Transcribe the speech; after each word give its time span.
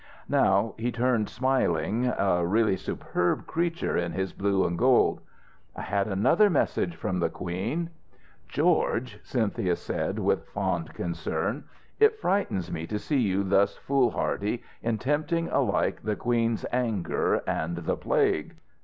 Now 0.29 0.73
he 0.79 0.91
turned, 0.91 1.29
smiling, 1.29 2.07
a 2.07 2.43
really 2.43 2.75
superb 2.75 3.45
creature 3.45 3.95
in 3.95 4.13
his 4.13 4.33
blue 4.33 4.65
and 4.65 4.75
gold. 4.75 5.21
"I 5.75 5.81
had 5.83 6.07
another 6.07 6.49
message 6.49 6.95
from 6.95 7.19
the 7.19 7.29
Queen" 7.29 7.91
"George," 8.57 9.19
Cynthia 9.21 9.75
said, 9.75 10.17
with 10.17 10.47
fond 10.47 10.95
concern, 10.95 11.65
"it 11.99 12.17
frightens 12.19 12.71
me 12.71 12.87
to 12.87 12.97
see 12.97 13.19
you 13.19 13.43
thus 13.43 13.77
foolhardy, 13.77 14.63
in 14.81 14.97
tempting 14.97 15.49
alike 15.49 16.01
the 16.01 16.15
Queen's 16.15 16.65
anger 16.71 17.43
and 17.45 17.75
the 17.75 17.95
Plague." 17.95 18.55